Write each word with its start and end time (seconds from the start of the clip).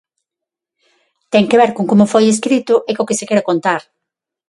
Ten 1.31 1.45
que 1.49 1.59
ver 1.61 1.71
con 1.75 1.85
como 1.91 2.05
foi 2.13 2.25
escrito 2.29 2.75
e 2.89 2.91
co 2.95 3.07
que 3.07 3.17
se 3.19 3.27
quere 3.29 3.47
contar. 3.49 3.81